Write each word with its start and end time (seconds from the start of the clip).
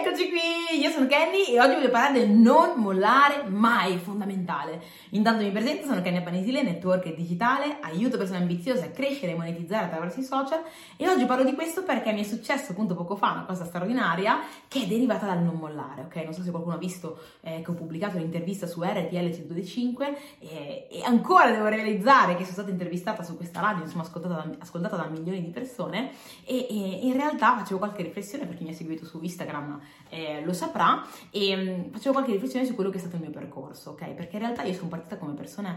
Eccoci 0.00 0.28
qui, 0.28 0.78
io 0.80 0.90
sono 0.90 1.08
Kenny 1.08 1.46
e 1.46 1.60
oggi 1.60 1.74
voglio 1.74 1.90
parlare 1.90 2.20
del 2.20 2.28
non 2.30 2.74
mollare 2.76 3.42
mai, 3.48 3.98
fondamentale. 3.98 4.80
Intanto 5.10 5.42
mi 5.42 5.50
presento, 5.50 5.86
sono 5.86 6.02
Kenny 6.02 6.22
Panesile, 6.22 6.62
network 6.62 7.12
digitale, 7.16 7.78
aiuto 7.80 8.16
persone 8.16 8.38
ambiziose 8.38 8.84
a 8.84 8.90
crescere 8.90 9.32
e 9.32 9.34
monetizzare 9.34 9.86
attraverso 9.86 10.20
i 10.20 10.22
social 10.22 10.62
e 10.96 11.08
oggi 11.08 11.24
parlo 11.24 11.42
di 11.42 11.52
questo 11.54 11.82
perché 11.82 12.12
mi 12.12 12.20
è 12.20 12.22
successo 12.22 12.70
appunto 12.70 12.94
poco 12.94 13.16
fa 13.16 13.32
una 13.32 13.44
cosa 13.44 13.64
straordinaria 13.64 14.38
che 14.68 14.84
è 14.84 14.86
derivata 14.86 15.26
dal 15.26 15.42
non 15.42 15.56
mollare, 15.56 16.02
ok? 16.02 16.14
Non 16.22 16.32
so 16.32 16.44
se 16.44 16.50
qualcuno 16.50 16.76
ha 16.76 16.78
visto 16.78 17.18
eh, 17.40 17.60
che 17.62 17.70
ho 17.72 17.74
pubblicato 17.74 18.18
un'intervista 18.18 18.68
su 18.68 18.80
RTL 18.80 19.32
125 19.32 20.18
e, 20.38 20.86
e, 20.92 21.02
ancora 21.06 21.50
devo 21.50 21.66
realizzare 21.66 22.36
che 22.36 22.42
sono 22.42 22.52
stata 22.52 22.70
intervistata 22.70 23.24
su 23.24 23.36
questa 23.36 23.58
radio, 23.58 23.82
insomma 23.82 24.04
ascoltata 24.04 24.34
da, 24.34 24.48
ascoltata 24.60 24.94
da 24.94 25.06
milioni 25.06 25.42
di 25.42 25.50
persone 25.50 26.12
e, 26.44 26.68
e 26.70 26.98
in 27.02 27.14
realtà 27.14 27.56
facevo 27.56 27.78
qualche 27.78 28.04
riflessione 28.04 28.46
per 28.46 28.56
chi 28.56 28.62
mi 28.62 28.70
ha 28.70 28.74
seguito 28.74 29.04
su 29.04 29.18
Instagram 29.20 29.86
eh, 30.08 30.44
lo 30.44 30.52
saprà 30.52 31.06
e 31.30 31.56
mh, 31.56 31.70
mm, 31.70 31.90
facevo 31.92 32.12
qualche 32.12 32.32
riflessione 32.32 32.66
su 32.66 32.74
quello 32.74 32.90
che 32.90 32.96
è 32.96 33.00
stato 33.00 33.16
il 33.16 33.22
mio 33.22 33.30
percorso, 33.30 33.90
ok? 33.90 34.12
Perché 34.14 34.36
in 34.36 34.42
realtà 34.42 34.62
io 34.62 34.74
sono 34.74 34.88
partita 34.88 35.18
come 35.18 35.34
persona 35.34 35.76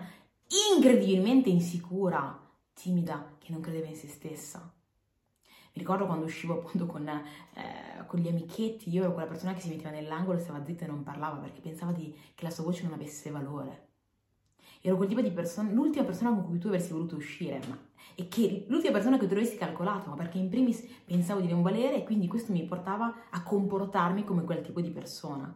incredibilmente 0.76 1.50
insicura, 1.50 2.38
timida, 2.74 3.36
che 3.40 3.52
non 3.52 3.62
credeva 3.62 3.88
in 3.88 3.96
se 3.96 4.08
stessa. 4.08 4.74
Mi 5.74 5.82
ricordo 5.82 6.06
quando 6.06 6.26
uscivo 6.26 6.56
appunto 6.56 6.86
con, 6.86 7.08
eh, 7.08 8.06
con, 8.06 8.20
gli 8.20 8.28
amichetti, 8.28 8.90
io 8.90 9.04
ero 9.04 9.14
quella 9.14 9.28
persona 9.28 9.54
che 9.54 9.62
si 9.62 9.70
metteva 9.70 9.92
nell'angolo, 9.92 10.38
stava 10.40 10.64
zitta 10.66 10.84
e 10.84 10.88
non 10.88 11.04
parlava 11.04 11.38
perché 11.38 11.62
pensava 11.62 11.94
di, 11.94 12.14
che 12.36 12.44
la 12.44 12.50
sua 12.50 12.66
voce 12.66 12.84
non 12.84 12.94
avesse 12.94 13.30
valore. 13.30 13.91
Ero 14.82 14.96
quel 14.98 15.08
tipo 15.08 15.22
di 15.22 15.32
persona, 15.32 15.72
l'ultima 15.72 16.04
persona 16.06 16.32
con 16.32 16.46
cui 16.46 16.58
tu 16.58 16.68
avresti 16.68 16.92
voluto 16.92 17.16
uscire, 17.16 17.62
ma 17.68 17.78
e 18.16 18.28
che 18.28 18.66
l'ultima 18.68 18.94
persona 18.94 19.18
che 19.18 19.28
tu 19.28 19.34
avresti 19.34 19.58
calcolato, 19.58 20.10
ma 20.10 20.16
perché 20.16 20.38
in 20.38 20.50
primis 20.50 20.86
pensavo 21.06 21.40
di 21.40 21.48
non 21.48 21.62
valere 21.62 21.98
e 21.98 22.04
quindi 22.04 22.28
questo 22.28 22.52
mi 22.52 22.64
portava 22.64 23.14
a 23.30 23.44
comportarmi 23.44 24.24
come 24.24 24.44
quel 24.44 24.62
tipo 24.62 24.82
di 24.82 24.90
persona 24.90 25.54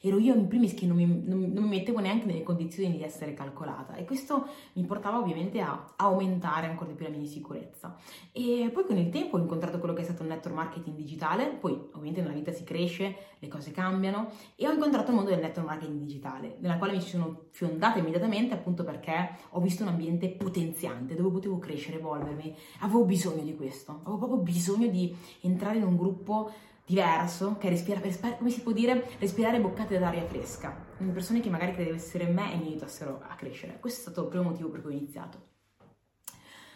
ero 0.00 0.18
io 0.18 0.34
in 0.34 0.46
primis 0.46 0.74
che 0.74 0.86
non 0.86 0.96
mi, 0.96 1.06
non, 1.06 1.50
non 1.52 1.64
mi, 1.64 1.68
mettevo 1.68 2.00
neanche 2.00 2.26
nelle 2.26 2.42
condizioni 2.42 2.90
di 2.90 3.02
essere 3.02 3.34
calcolata. 3.34 3.94
E 3.94 4.04
questo 4.04 4.46
mi 4.74 4.84
portava 4.84 5.18
ovviamente 5.18 5.60
a, 5.60 5.94
aumentare 5.96 6.66
ancora 6.66 6.90
di 6.90 6.96
più 6.96 7.04
la 7.04 7.10
mia 7.10 7.20
insicurezza. 7.20 7.96
E 8.32 8.70
poi 8.72 8.84
con 8.84 8.96
il 8.96 9.08
tempo 9.08 9.36
ho 9.36 9.40
incontrato 9.40 9.78
quello 9.78 9.94
che 9.94 10.02
è 10.02 10.04
stato 10.04 10.22
il 10.22 10.28
network 10.28 10.56
marketing 10.56 10.96
digitale, 10.96 11.48
poi 11.48 11.72
ovviamente 11.72 12.20
nella 12.20 12.34
vita 12.34 12.52
si 12.52 12.64
cresce, 12.64 13.14
le 13.38 13.48
cose 13.48 13.70
cambiano. 13.70 14.30
E 14.54 14.66
ho 14.66 14.72
incontrato 14.72 15.10
il 15.10 15.16
mondo 15.16 15.30
del 15.30 15.40
network 15.40 15.68
marketing 15.68 15.98
digitale, 15.98 16.56
nella 16.60 16.78
quale 16.78 16.92
mi 16.92 17.00
sono 17.00 17.44
fiondata 17.50 17.98
immediatamente 17.98 18.54
appunto 18.54 18.84
perché 18.84 19.36
ho 19.50 19.60
visto 19.60 19.82
un 19.82 19.88
ambiente 19.88 20.28
potenziante 20.30 21.14
dove 21.14 21.30
potevo 21.30 21.58
crescere, 21.58 21.98
evolvermi, 21.98 22.54
avevo 22.80 23.04
bisogno 23.04 23.42
di 23.42 23.54
questo, 23.54 24.00
avevo 24.02 24.18
proprio 24.18 24.38
bisogno 24.38 24.88
di 24.88 25.14
entrare 25.40 25.78
in 25.78 25.84
un 25.84 25.96
gruppo 25.96 26.50
diverso, 26.86 27.56
che 27.58 27.68
respira, 27.68 27.98
respira, 27.98 28.36
come 28.36 28.50
si 28.50 28.62
può 28.62 28.70
dire, 28.70 29.10
respirare 29.18 29.60
boccate 29.60 29.98
d'aria 29.98 30.24
fresca. 30.24 30.70
Persone 31.12 31.40
che 31.40 31.50
magari 31.50 31.72
credevano 31.72 32.00
essere 32.00 32.26
me 32.26 32.52
e 32.52 32.56
mi 32.56 32.68
aiutassero 32.68 33.20
a 33.26 33.34
crescere. 33.34 33.80
Questo 33.80 33.98
è 33.98 34.02
stato 34.02 34.22
il 34.22 34.28
primo 34.28 34.44
motivo 34.44 34.68
per 34.68 34.82
cui 34.82 34.94
ho 34.94 34.96
iniziato. 34.96 35.54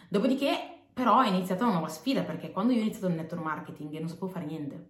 Dopodiché, 0.09 0.83
però, 0.93 1.21
è 1.21 1.29
iniziata 1.29 1.63
una 1.63 1.73
nuova 1.73 1.87
sfida 1.87 2.23
perché 2.23 2.51
quando 2.51 2.73
io 2.73 2.79
ho 2.79 2.81
iniziato 2.81 3.07
il 3.07 3.13
network 3.13 3.41
marketing 3.41 3.97
non 3.99 4.09
sapevo 4.09 4.27
fare 4.27 4.45
niente. 4.45 4.89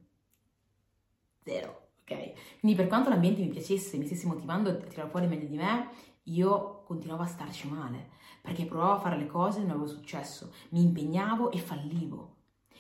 Zero, 1.44 1.90
ok? 2.02 2.60
Quindi 2.60 2.76
per 2.76 2.88
quanto 2.88 3.10
l'ambiente 3.10 3.42
mi 3.42 3.50
piacesse, 3.50 3.98
mi 3.98 4.08
stesse 4.08 4.26
motivando 4.26 4.72
a 4.72 4.74
tirare 4.74 5.10
fuori 5.10 5.28
meglio 5.28 5.48
di 5.48 5.58
me, 5.58 5.90
io 6.24 6.82
continuavo 6.84 7.24
a 7.24 7.28
starci 7.28 7.68
male 7.70 8.10
perché 8.42 8.66
provavo 8.66 8.94
a 8.94 9.00
fare 9.00 9.18
le 9.18 9.28
cose 9.28 9.60
e 9.60 9.62
non 9.62 9.72
avevo 9.72 9.88
successo. 9.88 10.52
Mi 10.70 10.82
impegnavo 10.82 11.52
e 11.52 11.60
fallivo. 11.60 12.38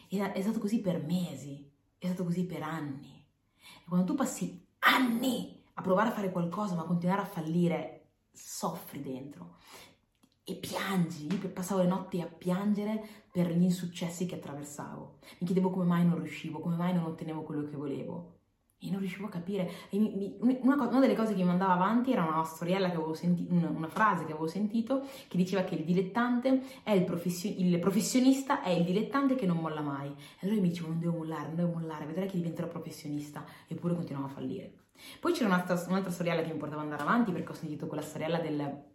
Ed 0.09 0.21
è 0.21 0.41
stato 0.41 0.59
così 0.59 0.81
per 0.81 1.03
mesi 1.03 1.69
è 2.01 2.07
stato 2.07 2.23
così 2.23 2.45
per 2.45 2.63
anni. 2.63 3.23
E 3.59 3.87
quando 3.87 4.05
tu 4.07 4.15
passi 4.15 4.67
anni 4.79 5.63
a 5.75 5.81
provare 5.81 6.09
a 6.09 6.13
fare 6.13 6.31
qualcosa 6.31 6.73
ma 6.73 6.83
continuare 6.83 7.21
a 7.21 7.25
fallire, 7.25 8.13
soffri 8.31 9.01
dentro 9.01 9.57
e 10.43 10.55
piangi. 10.55 11.27
Io 11.27 11.49
passavo 11.49 11.81
le 11.81 11.87
notti 11.87 12.19
a 12.19 12.25
piangere 12.25 13.27
per 13.31 13.51
gli 13.51 13.61
insuccessi 13.61 14.25
che 14.25 14.35
attraversavo. 14.35 15.19
Mi 15.39 15.45
chiedevo 15.45 15.69
come 15.69 15.85
mai 15.85 16.03
non 16.03 16.17
riuscivo, 16.17 16.59
come 16.59 16.75
mai 16.75 16.93
non 16.93 17.03
ottenevo 17.03 17.43
quello 17.43 17.69
che 17.69 17.75
volevo. 17.75 18.39
E 18.83 18.89
non 18.89 18.99
riuscivo 18.99 19.27
a 19.27 19.29
capire. 19.29 19.69
Mi, 19.91 20.35
mi, 20.41 20.57
una, 20.61 20.75
una, 20.75 20.99
delle 20.99 21.15
cose 21.15 21.33
che 21.33 21.41
mi 21.41 21.47
mandava 21.47 21.73
avanti 21.73 22.11
era 22.11 22.23
una 22.23 22.43
storiella 22.43 22.89
che 22.89 22.95
avevo 22.95 23.13
sentito, 23.13 23.53
una, 23.53 23.69
una, 23.69 23.87
frase 23.87 24.25
che 24.25 24.31
avevo 24.31 24.47
sentito 24.47 25.03
che 25.27 25.37
diceva 25.37 25.61
che 25.61 25.75
il 25.75 25.83
dilettante 25.83 26.63
è 26.81 26.91
il, 26.91 27.03
profession, 27.03 27.53
il 27.57 27.77
professionista, 27.77 28.63
è 28.63 28.69
il 28.69 28.83
dilettante 28.83 29.35
che 29.35 29.45
non 29.45 29.57
molla 29.57 29.81
mai. 29.81 30.09
E 30.09 30.47
allora 30.47 30.61
mi 30.61 30.69
dicevo: 30.69 30.87
non 30.87 30.99
devo 30.99 31.17
mollare, 31.17 31.47
non 31.47 31.55
devo 31.55 31.71
mollare, 31.73 32.05
vedrai 32.05 32.27
che 32.27 32.37
diventerò 32.37 32.67
professionista. 32.67 33.45
Eppure 33.67 33.93
continuavo 33.93 34.27
a 34.27 34.31
fallire. 34.31 34.73
Poi 35.19 35.31
c'era 35.31 35.45
un'altra, 35.45 35.79
un'altra 35.87 36.11
storiella 36.11 36.41
che 36.41 36.51
mi 36.51 36.57
portava 36.57 36.81
ad 36.81 36.87
andare 36.89 37.07
avanti 37.07 37.31
perché 37.31 37.51
ho 37.51 37.55
sentito 37.55 37.85
quella 37.85 38.03
storiella 38.03 38.39
del 38.39 38.89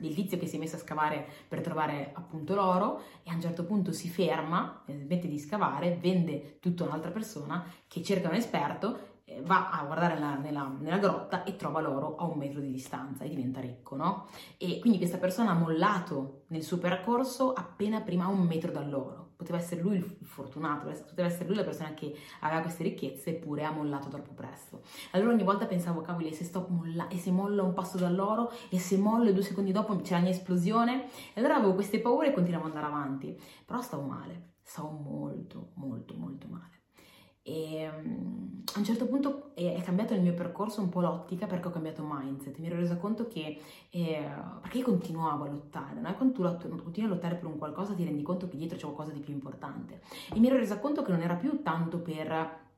del 0.00 0.14
tizio 0.14 0.38
che 0.38 0.46
si 0.46 0.56
è 0.56 0.58
messo 0.58 0.76
a 0.76 0.78
scavare 0.78 1.26
per 1.46 1.60
trovare 1.60 2.10
appunto 2.14 2.54
l'oro 2.54 3.02
e 3.22 3.30
a 3.30 3.34
un 3.34 3.40
certo 3.40 3.64
punto 3.64 3.92
si 3.92 4.08
ferma, 4.08 4.82
smette 4.86 5.28
di 5.28 5.38
scavare, 5.38 5.98
vende 6.00 6.58
tutto 6.58 6.84
a 6.84 6.86
un'altra 6.86 7.10
persona 7.10 7.64
che 7.86 8.02
cerca 8.02 8.28
un 8.28 8.34
esperto 8.34 9.09
va 9.42 9.70
a 9.70 9.84
guardare 9.84 10.14
nella, 10.14 10.36
nella, 10.36 10.76
nella, 10.78 10.98
grotta 10.98 11.44
e 11.44 11.56
trova 11.56 11.80
l'oro 11.80 12.16
a 12.16 12.24
un 12.24 12.38
metro 12.38 12.60
di 12.60 12.70
distanza 12.70 13.24
e 13.24 13.28
diventa 13.28 13.60
ricco, 13.60 13.96
no? 13.96 14.26
E 14.56 14.78
quindi 14.80 14.98
questa 14.98 15.18
persona 15.18 15.50
ha 15.50 15.54
mollato 15.54 16.42
nel 16.48 16.62
suo 16.62 16.78
percorso 16.78 17.52
appena 17.52 18.00
prima 18.00 18.24
a 18.24 18.28
un 18.28 18.40
metro 18.40 18.70
dall'oro. 18.70 19.28
Poteva 19.36 19.56
essere 19.56 19.80
lui 19.80 19.96
il 19.96 20.18
fortunato, 20.22 20.86
poteva 20.86 21.26
essere 21.26 21.46
lui 21.46 21.56
la 21.56 21.64
persona 21.64 21.94
che 21.94 22.14
aveva 22.40 22.60
queste 22.60 22.82
ricchezze 22.82 23.30
eppure 23.30 23.64
ha 23.64 23.70
mollato 23.70 24.08
troppo 24.08 24.34
presto. 24.34 24.82
Allora 25.12 25.32
ogni 25.32 25.44
volta 25.44 25.64
pensavo, 25.64 26.02
cavoli, 26.02 26.34
se 26.34 26.44
sto 26.44 26.66
molla, 26.68 27.08
e 27.08 27.16
se 27.16 27.30
mollo 27.30 27.64
un 27.64 27.72
passo 27.72 27.96
dall'oro 27.96 28.52
e 28.68 28.78
se 28.78 28.98
mollo 28.98 29.32
due 29.32 29.42
secondi 29.42 29.72
dopo 29.72 29.96
c'è 29.96 30.14
la 30.14 30.20
mia 30.20 30.30
esplosione. 30.30 31.06
E 31.32 31.40
allora 31.40 31.56
avevo 31.56 31.74
queste 31.74 32.00
paure 32.00 32.28
e 32.28 32.32
continuavo 32.34 32.66
ad 32.66 32.76
andare 32.76 32.92
avanti. 32.92 33.40
Però 33.64 33.80
stavo 33.80 34.02
male, 34.02 34.56
stavo 34.62 34.90
molto, 34.90 35.70
molto, 35.76 36.14
molto 36.16 36.46
male. 36.48 36.79
E 37.50 37.88
um, 37.88 38.62
a 38.74 38.78
un 38.78 38.84
certo 38.84 39.06
punto 39.06 39.50
è, 39.54 39.82
cambiato 39.82 40.14
il 40.14 40.22
mio 40.22 40.34
percorso 40.34 40.80
un 40.80 40.88
po' 40.88 41.00
l'ottica 41.00 41.46
perché 41.46 41.66
ho 41.66 41.70
cambiato 41.72 42.06
mindset. 42.06 42.56
Mi 42.58 42.68
ero 42.68 42.76
resa 42.76 42.96
conto 42.96 43.26
che, 43.26 43.60
eh, 43.90 44.30
perché 44.60 44.82
continuavo 44.82 45.44
a 45.44 45.48
lottare, 45.48 46.00
no? 46.00 46.14
quando 46.14 46.34
tu 46.34 46.42
lot- 46.42 46.68
continui 46.68 47.10
a 47.10 47.12
lottare 47.12 47.34
per 47.34 47.46
un 47.46 47.58
qualcosa 47.58 47.94
ti 47.94 48.04
rendi 48.04 48.22
conto 48.22 48.48
che 48.48 48.56
dietro 48.56 48.76
c'è 48.76 48.84
qualcosa 48.84 49.10
di 49.10 49.20
più 49.20 49.34
importante. 49.34 50.00
E 50.32 50.38
mi 50.38 50.46
ero 50.46 50.56
resa 50.56 50.78
conto 50.78 51.02
che 51.02 51.10
non 51.10 51.22
era 51.22 51.34
più 51.34 51.60
tanto 51.62 51.98
per 51.98 52.68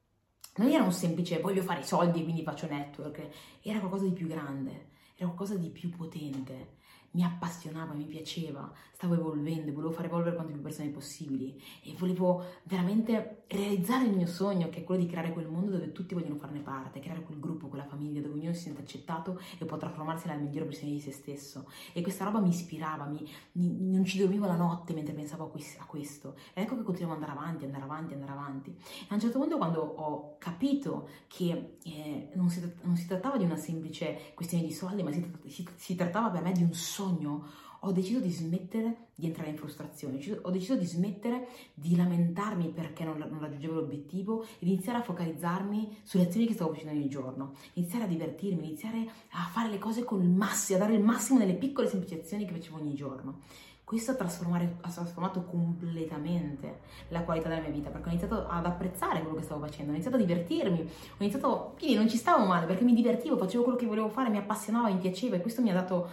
non 0.54 0.68
era 0.68 0.82
un 0.82 0.92
semplice 0.92 1.40
voglio 1.40 1.62
fare 1.62 1.80
i 1.80 1.84
soldi 1.84 2.20
e 2.20 2.24
quindi 2.24 2.42
faccio 2.42 2.66
network, 2.66 3.28
era 3.62 3.78
qualcosa 3.78 4.04
di 4.04 4.12
più 4.12 4.26
grande, 4.26 4.90
era 5.16 5.26
qualcosa 5.26 5.54
di 5.54 5.68
più 5.68 5.90
potente 5.90 6.80
mi 7.12 7.24
appassionava, 7.24 7.92
mi 7.92 8.04
piaceva, 8.04 8.70
stavo 8.92 9.14
evolvendo, 9.14 9.72
volevo 9.72 9.92
far 9.92 10.06
evolvere 10.06 10.34
quante 10.34 10.52
più 10.52 10.62
persone 10.62 10.88
possibili. 10.88 11.60
E 11.82 11.94
volevo 11.98 12.44
veramente 12.64 13.42
realizzare 13.48 14.06
il 14.06 14.16
mio 14.16 14.26
sogno 14.26 14.68
che 14.68 14.80
è 14.80 14.84
quello 14.84 15.02
di 15.02 15.08
creare 15.08 15.32
quel 15.32 15.48
mondo 15.48 15.72
dove 15.72 15.92
tutti 15.92 16.14
vogliono 16.14 16.36
farne 16.36 16.60
parte, 16.60 17.00
creare 17.00 17.22
quel 17.22 17.38
gruppo, 17.38 17.68
quella 17.68 17.84
famiglia 17.84 18.20
dove 18.20 18.34
ognuno 18.34 18.54
si 18.54 18.62
sente 18.62 18.80
accettato 18.80 19.40
e 19.58 19.64
può 19.64 19.76
trasformarsi 19.76 20.26
nella 20.26 20.40
migliore 20.40 20.66
versione 20.66 20.92
di 20.92 21.00
se 21.00 21.12
stesso. 21.12 21.68
E 21.92 22.00
questa 22.00 22.24
roba 22.24 22.40
mi 22.40 22.48
ispirava, 22.48 23.04
mi, 23.04 23.28
mi, 23.52 23.90
non 23.90 24.04
ci 24.04 24.18
dormivo 24.18 24.46
la 24.46 24.56
notte 24.56 24.94
mentre 24.94 25.12
pensavo 25.12 25.44
a, 25.44 25.48
quest, 25.50 25.80
a 25.80 25.84
questo. 25.84 26.36
E 26.54 26.62
ecco 26.62 26.76
che 26.76 26.82
continuavo 26.82 27.16
ad 27.16 27.28
andare 27.28 27.38
avanti, 27.38 27.64
andare 27.64 27.84
avanti, 27.84 28.14
andare 28.14 28.32
avanti. 28.32 28.70
E 28.70 29.06
a 29.08 29.14
un 29.14 29.20
certo 29.20 29.38
punto 29.38 29.58
quando 29.58 29.80
ho 29.80 30.36
capito 30.38 31.08
che 31.26 31.76
eh, 31.82 32.30
non, 32.34 32.48
si, 32.48 32.72
non, 32.82 32.96
si, 32.96 33.06
trattava 33.06 33.36
di 33.36 33.44
una 33.44 33.56
semplice 33.56 34.32
questione 34.34 34.64
di 34.64 34.72
soldi 34.72 35.02
ma 35.02 35.12
si, 35.12 35.30
si, 35.48 35.68
si 35.74 35.94
trattava 35.94 36.30
per 36.30 36.42
me 36.42 36.52
di 36.52 36.62
un 36.62 36.72
sogno 36.72 37.00
sogno, 37.02 37.44
ho 37.84 37.90
deciso 37.90 38.20
di 38.20 38.30
smettere 38.30 39.08
di 39.16 39.26
entrare 39.26 39.50
in 39.50 39.56
frustrazione, 39.56 40.20
ho 40.42 40.50
deciso 40.50 40.76
di 40.76 40.86
smettere 40.86 41.48
di 41.74 41.96
lamentarmi 41.96 42.68
perché 42.68 43.02
non, 43.02 43.18
non 43.18 43.40
raggiungevo 43.40 43.74
l'obiettivo 43.74 44.44
ed 44.60 44.68
iniziare 44.68 44.98
a 44.98 45.02
focalizzarmi 45.02 45.98
sulle 46.04 46.26
azioni 46.26 46.46
che 46.46 46.54
stavo 46.54 46.72
facendo 46.72 46.92
ogni 46.96 47.08
giorno, 47.08 47.54
iniziare 47.74 48.04
a 48.04 48.08
divertirmi, 48.08 48.66
iniziare 48.68 49.04
a 49.30 49.48
fare 49.50 49.68
le 49.68 49.78
cose 49.78 50.04
con 50.04 50.22
il 50.22 50.28
massimo, 50.28 50.78
a 50.78 50.82
dare 50.82 50.94
il 50.94 51.02
massimo 51.02 51.40
nelle 51.40 51.54
piccole 51.54 51.88
semplici 51.88 52.14
azioni 52.14 52.44
che 52.44 52.52
facevo 52.52 52.76
ogni 52.76 52.94
giorno. 52.94 53.40
Questo 53.84 54.12
ha, 54.12 54.14
ha, 54.14 54.90
trasformato 54.90 55.42
completamente 55.42 56.80
la 57.08 57.22
qualità 57.24 57.48
della 57.48 57.60
mia 57.60 57.70
vita 57.70 57.90
perché 57.90 58.08
ho 58.08 58.10
iniziato 58.10 58.46
ad 58.48 58.64
apprezzare 58.64 59.20
quello 59.20 59.36
che 59.36 59.42
stavo 59.42 59.60
facendo, 59.60 59.90
ho 59.90 59.94
iniziato 59.94 60.16
a 60.16 60.20
divertirmi, 60.20 60.80
ho 60.80 61.16
iniziato, 61.18 61.74
quindi 61.76 61.96
non 61.96 62.08
ci 62.08 62.16
stavo 62.16 62.46
male 62.46 62.64
perché 62.64 62.84
mi 62.84 62.94
divertivo, 62.94 63.36
facevo 63.36 63.64
quello 63.64 63.78
che 63.78 63.84
volevo 63.84 64.08
fare, 64.08 64.30
mi 64.30 64.38
appassionava, 64.38 64.88
mi 64.88 64.98
piaceva 64.98 65.36
e 65.36 65.40
questo 65.42 65.60
mi 65.60 65.68
ha 65.68 65.74
dato 65.74 66.08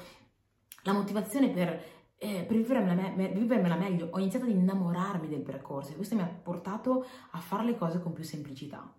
la 0.84 0.94
motivazione 0.94 1.50
per, 1.50 1.82
eh, 2.18 2.44
per 2.48 2.58
vivermela, 2.58 2.94
me, 3.16 3.30
vivermela, 3.30 3.76
meglio, 3.76 4.10
ho 4.12 4.20
iniziato 4.20 4.46
ad 4.46 4.52
innamorarmi 4.52 5.28
del 5.28 5.42
percorso 5.42 5.92
e 5.92 5.96
questo 5.96 6.16
mi 6.16 6.22
ha 6.22 6.26
portato 6.26 7.06
a 7.32 7.40
fare 7.40 7.64
le 7.64 7.76
cose 7.78 8.02
con 8.02 8.14
più 8.14 8.24
semplicità. 8.24 8.94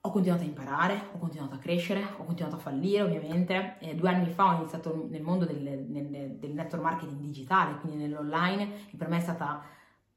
Ho 0.00 0.10
continuato 0.10 0.42
a 0.42 0.46
imparare, 0.46 1.08
ho 1.12 1.18
continuato 1.18 1.56
a 1.56 1.58
crescere, 1.58 2.04
ho 2.18 2.24
continuato 2.24 2.56
a 2.56 2.60
fallire 2.60 3.02
ovviamente. 3.02 3.76
Eh, 3.80 3.96
due 3.96 4.08
anni 4.08 4.30
fa 4.30 4.54
ho 4.54 4.58
iniziato 4.58 5.06
nel 5.10 5.22
mondo 5.22 5.44
del, 5.44 5.84
del, 5.88 6.36
del 6.38 6.52
network 6.52 6.82
marketing 6.82 7.18
digitale, 7.18 7.78
quindi 7.80 7.98
nell'online, 7.98 8.90
e 8.92 8.96
per 8.96 9.08
me 9.08 9.16
è 9.16 9.20
stata 9.20 9.64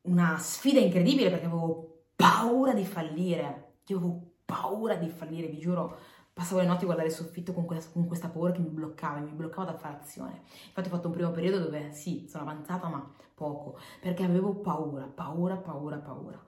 una 0.01 0.37
sfida 0.37 0.79
incredibile 0.79 1.31
perché 1.31 1.47
avevo 1.47 2.03
paura 2.15 2.73
di 2.73 2.85
fallire. 2.85 3.77
Io 3.87 3.97
avevo 3.97 4.33
paura 4.45 4.95
di 4.95 5.09
fallire, 5.09 5.47
vi 5.47 5.57
giuro, 5.57 5.97
passavo 6.39 6.61
le 6.61 6.67
notti 6.67 6.83
a 6.83 6.85
guardare 6.85 7.09
il 7.09 7.13
soffitto 7.13 7.51
con 7.51 7.65
questa, 7.65 7.91
con 7.91 8.07
questa 8.07 8.29
paura 8.29 8.53
che 8.53 8.61
mi 8.61 8.69
bloccava, 8.69 9.19
mi 9.19 9.31
bloccava 9.31 9.71
da 9.71 9.77
fare 9.77 9.97
azione. 9.97 10.43
Infatti 10.67 10.87
ho 10.87 10.91
fatto 10.91 11.07
un 11.07 11.13
primo 11.13 11.31
periodo 11.31 11.59
dove 11.59 11.91
sì, 11.91 12.27
sono 12.29 12.43
avanzata 12.43 12.87
ma 12.87 13.11
poco, 13.35 13.77
perché 13.99 14.23
avevo 14.23 14.55
paura, 14.55 15.03
paura, 15.03 15.57
paura, 15.57 15.97
paura. 15.97 16.41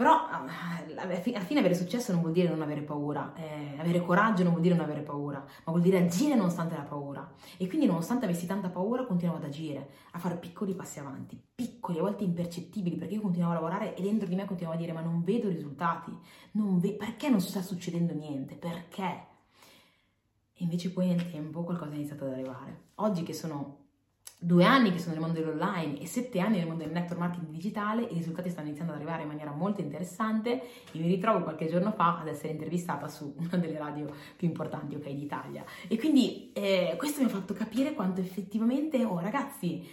Però 0.00 0.30
eh, 0.30 0.96
alla 0.96 1.42
fine 1.42 1.58
avere 1.58 1.74
successo 1.74 2.10
non 2.10 2.22
vuol 2.22 2.32
dire 2.32 2.48
non 2.48 2.62
avere 2.62 2.80
paura, 2.80 3.34
eh, 3.34 3.78
avere 3.78 4.00
coraggio 4.00 4.42
non 4.42 4.52
vuol 4.52 4.62
dire 4.62 4.74
non 4.74 4.82
avere 4.82 5.02
paura, 5.02 5.40
ma 5.40 5.72
vuol 5.72 5.82
dire 5.82 5.98
agire 5.98 6.34
nonostante 6.36 6.74
la 6.74 6.84
paura. 6.84 7.30
E 7.58 7.68
quindi 7.68 7.84
nonostante 7.84 8.24
avessi 8.24 8.46
tanta 8.46 8.70
paura 8.70 9.04
continuavo 9.04 9.38
ad 9.38 9.44
agire, 9.44 9.90
a 10.12 10.18
fare 10.18 10.38
piccoli 10.38 10.72
passi 10.72 11.00
avanti, 11.00 11.38
piccoli, 11.54 11.98
a 11.98 12.00
volte 12.00 12.24
impercettibili, 12.24 12.96
perché 12.96 13.12
io 13.12 13.20
continuavo 13.20 13.52
a 13.52 13.56
lavorare 13.56 13.94
e 13.94 14.00
dentro 14.00 14.26
di 14.26 14.36
me 14.36 14.46
continuavo 14.46 14.78
a 14.78 14.80
dire 14.80 14.94
ma 14.94 15.02
non 15.02 15.22
vedo 15.22 15.50
risultati, 15.50 16.16
non 16.52 16.78
ve- 16.78 16.94
perché 16.94 17.28
non 17.28 17.42
sta 17.42 17.60
succedendo 17.60 18.14
niente, 18.14 18.54
perché? 18.54 19.26
E 20.54 20.62
invece 20.64 20.92
poi 20.92 21.08
nel 21.08 21.30
tempo 21.30 21.62
qualcosa 21.62 21.92
è 21.92 21.96
iniziato 21.96 22.24
ad 22.24 22.32
arrivare. 22.32 22.84
Oggi 22.94 23.22
che 23.22 23.34
sono 23.34 23.79
due 24.42 24.64
anni 24.64 24.90
che 24.90 24.98
sono 24.98 25.12
nel 25.12 25.20
mondo 25.20 25.38
dell'online 25.38 26.00
e 26.00 26.06
sette 26.06 26.40
anni 26.40 26.56
nel 26.56 26.66
mondo 26.66 26.82
del 26.82 26.92
network 26.94 27.20
marketing 27.20 27.50
digitale, 27.50 28.04
i 28.04 28.14
risultati 28.14 28.48
stanno 28.48 28.68
iniziando 28.68 28.92
ad 28.92 28.98
arrivare 28.98 29.22
in 29.22 29.28
maniera 29.28 29.52
molto 29.52 29.82
interessante 29.82 30.62
e 30.92 30.98
mi 30.98 31.08
ritrovo 31.08 31.42
qualche 31.42 31.68
giorno 31.68 31.92
fa 31.92 32.20
ad 32.20 32.28
essere 32.28 32.52
intervistata 32.52 33.06
su 33.06 33.34
una 33.36 33.58
delle 33.58 33.76
radio 33.76 34.10
più 34.36 34.48
importanti 34.48 34.94
ok 34.94 35.10
d'Italia. 35.10 35.62
E 35.86 35.98
quindi 35.98 36.52
eh, 36.54 36.94
questo 36.96 37.20
mi 37.20 37.26
ha 37.26 37.30
fatto 37.30 37.52
capire 37.52 37.92
quanto 37.92 38.22
effettivamente, 38.22 39.04
oh 39.04 39.20
ragazzi, 39.20 39.86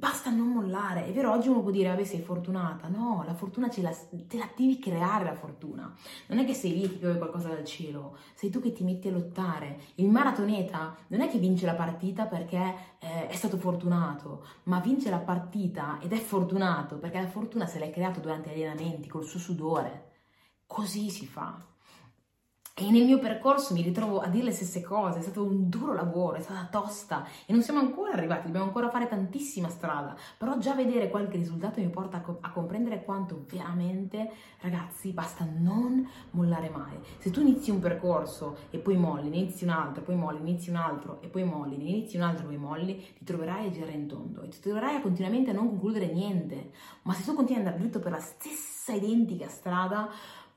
Basta 0.00 0.30
non 0.30 0.48
mollare. 0.48 1.04
È 1.04 1.12
vero, 1.12 1.30
oggi 1.30 1.48
uno 1.48 1.60
può 1.60 1.70
dire, 1.70 1.90
vabbè, 1.90 2.04
sei 2.04 2.22
fortunata. 2.22 2.88
No, 2.88 3.22
la 3.26 3.34
fortuna 3.34 3.68
la, 3.82 3.94
te 4.26 4.38
la 4.38 4.48
devi 4.56 4.78
creare 4.78 5.24
la 5.24 5.34
fortuna. 5.34 5.94
Non 6.28 6.38
è 6.38 6.46
che 6.46 6.54
sei 6.54 6.72
lì 6.72 6.84
e 6.84 6.88
ti 6.88 6.96
piove 6.96 7.18
qualcosa 7.18 7.48
dal 7.48 7.66
cielo. 7.66 8.16
Sei 8.32 8.48
tu 8.48 8.62
che 8.62 8.72
ti 8.72 8.82
metti 8.82 9.08
a 9.08 9.10
lottare. 9.10 9.78
Il 9.96 10.08
maratoneta 10.08 10.96
non 11.08 11.20
è 11.20 11.28
che 11.28 11.36
vince 11.36 11.66
la 11.66 11.74
partita 11.74 12.24
perché 12.24 12.74
eh, 12.98 13.26
è 13.26 13.34
stato 13.34 13.58
fortunato, 13.58 14.46
ma 14.64 14.80
vince 14.80 15.10
la 15.10 15.18
partita 15.18 15.98
ed 16.00 16.14
è 16.14 16.18
fortunato 16.18 16.96
perché 16.96 17.20
la 17.20 17.28
fortuna 17.28 17.66
se 17.66 17.78
l'hai 17.78 17.90
creato 17.90 18.20
durante 18.20 18.56
gli 18.56 18.62
allenamenti, 18.62 19.06
col 19.06 19.26
suo 19.26 19.38
sudore. 19.38 20.12
Così 20.64 21.10
si 21.10 21.26
fa. 21.26 21.62
E 22.74 22.90
nel 22.90 23.04
mio 23.04 23.18
percorso 23.18 23.74
mi 23.74 23.82
ritrovo 23.82 24.20
a 24.20 24.28
dire 24.28 24.44
le 24.44 24.52
stesse 24.52 24.80
cose, 24.80 25.18
è 25.18 25.22
stato 25.22 25.44
un 25.44 25.68
duro 25.68 25.92
lavoro, 25.92 26.36
è 26.36 26.40
stata 26.40 26.66
tosta 26.70 27.26
e 27.44 27.52
non 27.52 27.62
siamo 27.62 27.78
ancora 27.78 28.12
arrivati, 28.12 28.46
dobbiamo 28.46 28.66
ancora 28.66 28.88
fare 28.88 29.06
tantissima 29.06 29.68
strada, 29.68 30.16
però 30.38 30.56
già 30.56 30.72
vedere 30.72 31.10
qualche 31.10 31.36
risultato 31.36 31.80
mi 31.80 31.90
porta 31.90 32.18
a, 32.18 32.20
co- 32.20 32.38
a 32.40 32.50
comprendere 32.50 33.04
quanto 33.04 33.44
veramente, 33.50 34.30
ragazzi, 34.60 35.10
basta 35.12 35.46
non 35.58 36.08
mollare 36.30 36.70
mai. 36.70 36.96
Se 37.18 37.30
tu 37.30 37.40
inizi 37.40 37.70
un 37.70 37.80
percorso 37.80 38.56
e 38.70 38.78
poi 38.78 38.96
molli, 38.96 39.26
inizi 39.26 39.64
un 39.64 39.70
altro, 39.70 40.02
poi 40.02 40.16
molli, 40.16 40.40
inizi 40.40 40.70
un 40.70 40.76
altro 40.76 41.18
e 41.20 41.26
poi 41.26 41.44
molli, 41.44 41.74
inizi 41.74 42.16
un 42.16 42.22
altro 42.22 42.44
e 42.44 42.48
poi 42.48 42.56
molli, 42.56 42.96
ti 43.18 43.24
troverai 43.24 43.66
a 43.66 43.70
girare 43.70 43.92
in 43.92 44.06
tondo 44.06 44.40
e 44.42 44.48
ti 44.48 44.58
troverai 44.60 44.96
a 44.96 45.00
continuamente 45.02 45.50
a 45.50 45.52
non 45.52 45.68
concludere 45.68 46.06
niente. 46.06 46.70
Ma 47.02 47.12
se 47.12 47.24
tu 47.24 47.34
continui 47.34 47.60
ad 47.60 47.66
andare 47.66 47.82
dritto 47.82 47.98
per 47.98 48.12
la 48.12 48.20
stessa 48.20 48.92
identica 48.92 49.48
strada, 49.48 50.08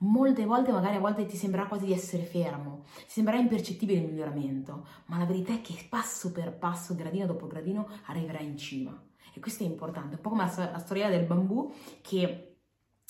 molte 0.04 0.46
volte, 0.46 0.72
magari 0.72 0.96
a 0.96 1.00
volte 1.00 1.26
ti 1.26 1.38
sembrerà 1.38 1.68
quasi 1.68 1.86
di 1.86 1.94
essere 1.94 2.24
fermo, 2.24 2.84
ti 2.96 3.04
sembrerà 3.08 3.40
impercettibile 3.40 4.00
il 4.00 4.08
miglioramento, 4.08 4.86
ma 5.06 5.18
la 5.18 5.26
verità 5.26 5.54
è 5.54 5.62
che 5.62 5.76
passo 5.90 6.32
per 6.32 6.58
passo, 6.58 6.96
gradino 6.96 7.26
dopo 7.26 7.48
gradino, 7.48 7.88
arriverai 8.06 8.46
in 8.46 8.58
cima. 8.58 9.02
E 9.34 9.40
questo 9.40 9.64
è 9.64 9.68
importante, 9.68 10.16
un 10.16 10.22
po' 10.22 10.30
come 10.30 10.44
la, 10.44 10.72
la 10.72 10.80
storia 10.80 11.10
del 11.10 11.26
bambù 11.26 11.74
che 12.02 12.50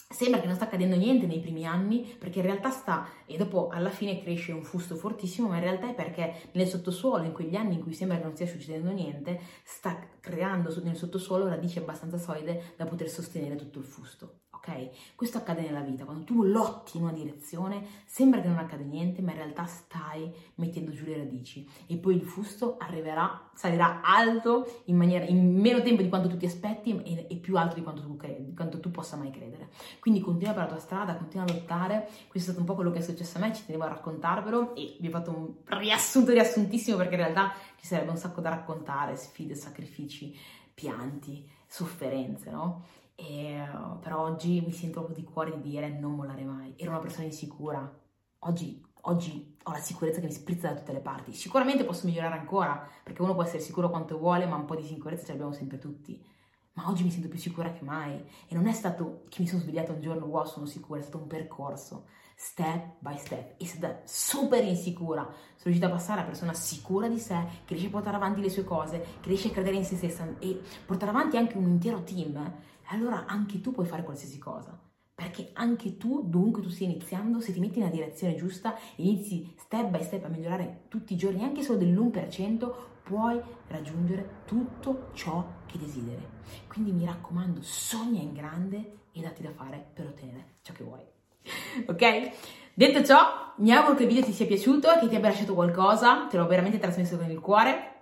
sembra 0.09 0.39
che 0.39 0.45
non 0.45 0.55
sta 0.55 0.65
accadendo 0.65 0.95
niente 0.95 1.25
nei 1.25 1.39
primi 1.39 1.65
anni 1.65 2.15
perché 2.19 2.39
in 2.39 2.45
realtà 2.45 2.69
sta 2.69 3.07
e 3.25 3.35
dopo 3.35 3.69
alla 3.69 3.89
fine 3.89 4.21
cresce 4.21 4.51
un 4.51 4.61
fusto 4.61 4.95
fortissimo 4.95 5.47
ma 5.47 5.55
in 5.55 5.63
realtà 5.63 5.89
è 5.89 5.95
perché 5.95 6.49
nel 6.51 6.67
sottosuolo 6.67 7.23
in 7.23 7.33
quegli 7.33 7.55
anni 7.55 7.75
in 7.75 7.81
cui 7.81 7.93
sembra 7.93 8.17
che 8.17 8.23
non 8.23 8.35
stia 8.35 8.45
succedendo 8.45 8.91
niente 8.91 9.39
sta 9.63 10.07
creando 10.19 10.71
nel 10.83 10.95
sottosuolo 10.95 11.47
radici 11.47 11.79
abbastanza 11.79 12.19
solide 12.19 12.75
da 12.77 12.85
poter 12.85 13.09
sostenere 13.09 13.55
tutto 13.55 13.79
il 13.79 13.85
fusto 13.85 14.42
ok? 14.65 15.15
Questo 15.15 15.37
accade 15.37 15.61
nella 15.61 15.81
vita, 15.81 16.05
quando 16.05 16.23
tu 16.23 16.43
lotti 16.43 16.97
in 16.97 17.03
una 17.03 17.11
direzione, 17.11 17.85
sembra 18.05 18.39
che 18.39 18.47
non 18.47 18.57
accade 18.57 18.85
niente, 18.85 19.21
ma 19.21 19.31
in 19.31 19.37
realtà 19.37 19.65
stai 19.65 20.31
mettendo 20.55 20.91
giù 20.91 21.05
le 21.05 21.17
radici 21.17 21.67
e 21.85 21.97
poi 21.97 22.15
il 22.15 22.21
fusto 22.21 22.77
arriverà, 22.79 23.49
salirà 23.53 24.01
alto 24.01 24.83
in, 24.85 24.95
maniera, 24.95 25.25
in 25.25 25.59
meno 25.59 25.81
tempo 25.81 26.01
di 26.01 26.07
quanto 26.07 26.29
tu 26.29 26.37
ti 26.37 26.45
aspetti 26.45 27.01
e, 27.03 27.27
e 27.29 27.35
più 27.35 27.57
alto 27.57 27.75
di 27.75 27.83
quanto 27.83 28.01
tu, 28.01 28.15
credi, 28.15 28.45
di 28.45 28.53
quanto 28.53 28.79
tu 28.79 28.89
possa 28.89 29.17
mai 29.17 29.31
credere. 29.31 29.69
Quindi 29.99 30.21
continua 30.21 30.53
per 30.53 30.63
la 30.63 30.69
tua 30.69 30.79
strada, 30.79 31.15
continua 31.15 31.45
a 31.45 31.51
lottare, 31.51 32.07
questo 32.27 32.51
è 32.51 32.53
stato 32.53 32.59
un 32.59 32.65
po' 32.65 32.75
quello 32.75 32.91
che 32.91 32.99
è 32.99 33.01
successo 33.01 33.37
a 33.37 33.41
me, 33.41 33.53
ci 33.53 33.65
tenevo 33.65 33.83
a 33.83 33.89
raccontarvelo 33.89 34.75
e 34.75 34.95
vi 34.99 35.07
ho 35.07 35.11
fatto 35.11 35.31
un 35.31 35.53
riassunto 35.77 36.31
riassuntissimo 36.31 36.95
perché 36.95 37.15
in 37.15 37.21
realtà 37.21 37.53
ci 37.79 37.85
sarebbe 37.85 38.11
un 38.11 38.17
sacco 38.17 38.39
da 38.39 38.49
raccontare, 38.49 39.17
sfide, 39.17 39.55
sacrifici, 39.55 40.35
pianti, 40.73 41.47
sofferenze, 41.67 42.49
no? 42.49 43.01
E, 43.15 43.61
uh, 43.61 43.99
però 43.99 44.21
oggi 44.21 44.61
mi 44.61 44.71
sento 44.71 45.03
proprio 45.03 45.23
di 45.23 45.29
cuore 45.31 45.51
di 45.51 45.69
dire 45.69 45.89
non 45.89 46.15
mollare 46.15 46.43
mai. 46.43 46.73
Ero 46.77 46.91
una 46.91 46.99
persona 46.99 47.25
insicura. 47.25 48.01
Oggi, 48.39 48.83
oggi 49.01 49.57
ho 49.63 49.71
la 49.71 49.79
sicurezza 49.79 50.19
che 50.19 50.25
mi 50.25 50.33
sprizza 50.33 50.69
da 50.69 50.75
tutte 50.75 50.93
le 50.93 50.99
parti. 50.99 51.33
Sicuramente 51.33 51.85
posso 51.85 52.07
migliorare 52.07 52.37
ancora, 52.37 52.87
perché 53.03 53.21
uno 53.21 53.33
può 53.33 53.43
essere 53.43 53.61
sicuro 53.61 53.89
quanto 53.89 54.17
vuole, 54.17 54.45
ma 54.45 54.55
un 54.55 54.65
po' 54.65 54.75
di 54.75 54.83
sicurezza 54.83 55.25
ce 55.25 55.31
l'abbiamo 55.31 55.53
sempre 55.53 55.77
tutti. 55.77 56.31
Ma 56.75 56.89
oggi 56.89 57.03
mi 57.03 57.11
sento 57.11 57.27
più 57.27 57.37
sicura 57.37 57.71
che 57.71 57.83
mai. 57.83 58.15
E 58.47 58.55
non 58.55 58.67
è 58.67 58.73
stato 58.73 59.25
che 59.29 59.41
mi 59.41 59.47
sono 59.47 59.61
svegliata 59.61 59.91
un 59.91 60.01
giorno, 60.01 60.25
wow, 60.25 60.45
sono 60.45 60.65
sicura, 60.65 60.99
è 60.99 61.03
stato 61.03 61.19
un 61.19 61.27
percorso, 61.27 62.07
step 62.35 62.95
by 62.97 63.15
step. 63.17 63.61
E 63.61 63.65
stata 63.65 64.01
super 64.05 64.63
insicura. 64.63 65.21
Sono 65.21 65.59
riuscita 65.65 65.85
a 65.85 65.91
passare 65.91 66.21
a 66.21 66.23
persona 66.23 66.53
sicura 66.53 67.07
di 67.07 67.19
sé, 67.19 67.37
che 67.63 67.75
riesce 67.75 67.87
a 67.87 67.91
portare 67.91 68.15
avanti 68.15 68.41
le 68.41 68.49
sue 68.49 68.63
cose, 68.63 68.99
che 69.21 69.27
riesce 69.29 69.49
a 69.49 69.51
credere 69.51 69.75
in 69.75 69.85
se 69.85 69.97
stessa 69.97 70.27
e 70.39 70.59
portare 70.85 71.11
avanti 71.11 71.37
anche 71.37 71.57
un 71.57 71.67
intero 71.67 72.01
team 72.03 72.71
allora 72.87 73.25
anche 73.25 73.61
tu 73.61 73.71
puoi 73.71 73.85
fare 73.85 74.03
qualsiasi 74.03 74.37
cosa. 74.37 74.79
Perché 75.15 75.51
anche 75.53 75.97
tu, 75.97 76.27
dovunque 76.27 76.61
tu 76.61 76.69
stia 76.69 76.87
iniziando, 76.87 77.39
se 77.39 77.53
ti 77.53 77.59
metti 77.59 77.79
nella 77.79 77.91
direzione 77.91 78.35
giusta 78.35 78.75
inizi 78.95 79.53
step 79.57 79.89
by 79.89 80.03
step 80.03 80.25
a 80.25 80.27
migliorare 80.27 80.85
tutti 80.87 81.13
i 81.13 81.17
giorni, 81.17 81.43
anche 81.43 81.61
solo 81.61 81.77
dell'1%, 81.77 82.73
puoi 83.03 83.39
raggiungere 83.67 84.41
tutto 84.45 85.09
ciò 85.13 85.45
che 85.65 85.77
desideri. 85.77 86.27
Quindi 86.67 86.91
mi 86.91 87.05
raccomando, 87.05 87.61
sogna 87.61 88.21
in 88.21 88.33
grande 88.33 89.01
e 89.11 89.21
datti 89.21 89.43
da 89.43 89.51
fare 89.51 89.85
per 89.93 90.07
ottenere 90.07 90.55
ciò 90.61 90.73
che 90.73 90.83
vuoi. 90.83 91.01
Ok? 91.85 92.31
Detto 92.73 93.03
ciò, 93.03 93.53
mi 93.57 93.71
auguro 93.71 93.95
che 93.95 94.03
il 94.03 94.09
video 94.09 94.23
ti 94.23 94.33
sia 94.33 94.47
piaciuto, 94.47 94.89
che 94.99 95.07
ti 95.07 95.15
abbia 95.15 95.29
lasciato 95.29 95.53
qualcosa, 95.53 96.25
te 96.27 96.37
l'ho 96.37 96.47
veramente 96.47 96.79
trasmesso 96.79 97.17
con 97.17 97.29
il 97.29 97.39
cuore 97.39 97.93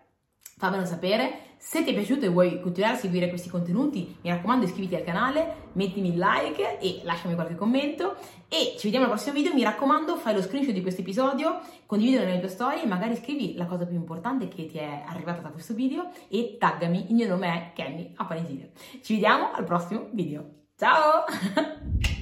fammelo 0.61 0.85
sapere. 0.85 1.49
Se 1.63 1.83
ti 1.83 1.91
è 1.91 1.93
piaciuto 1.93 2.25
e 2.25 2.29
vuoi 2.29 2.59
continuare 2.59 2.95
a 2.95 2.97
seguire 2.97 3.29
questi 3.29 3.47
contenuti, 3.47 4.17
mi 4.23 4.31
raccomando 4.31 4.65
iscriviti 4.65 4.95
al 4.95 5.03
canale, 5.03 5.69
mettimi 5.73 6.09
il 6.09 6.17
like 6.17 6.79
e 6.79 7.01
lasciami 7.03 7.35
qualche 7.35 7.53
commento 7.53 8.15
e 8.49 8.73
ci 8.79 8.85
vediamo 8.85 9.05
al 9.05 9.11
prossimo 9.11 9.35
video. 9.35 9.53
Mi 9.53 9.61
raccomando, 9.61 10.15
fai 10.15 10.33
lo 10.33 10.41
screenshot 10.41 10.73
di 10.73 10.81
questo 10.81 11.01
episodio, 11.01 11.59
condividilo 11.85 12.23
nelle 12.23 12.39
tue 12.39 12.49
storie 12.49 12.87
magari 12.87 13.15
scrivi 13.15 13.53
la 13.55 13.67
cosa 13.67 13.85
più 13.85 13.95
importante 13.95 14.47
che 14.47 14.65
ti 14.65 14.79
è 14.79 15.03
arrivata 15.05 15.41
da 15.41 15.49
questo 15.49 15.75
video 15.75 16.09
e 16.29 16.57
taggami. 16.59 17.05
Il 17.09 17.13
mio 17.13 17.27
nome 17.27 17.47
è 17.47 17.71
Kenny 17.75 18.11
Apanesile. 18.15 18.71
Ci 19.03 19.13
vediamo 19.13 19.51
al 19.51 19.63
prossimo 19.63 20.09
video. 20.13 20.43
Ciao! 20.75 21.25